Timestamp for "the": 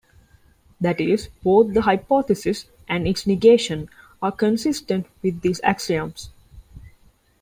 1.75-1.81